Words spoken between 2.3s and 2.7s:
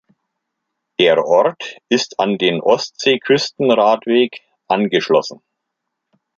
den